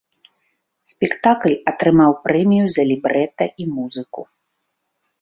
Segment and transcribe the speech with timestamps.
[0.93, 4.21] Спектакль атрымаў прэмію за лібрэта і музыку.